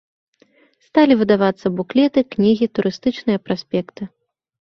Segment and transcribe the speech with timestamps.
[0.85, 4.03] Сталі выдавацца буклеты, кнігі, турыстычныя праспекты.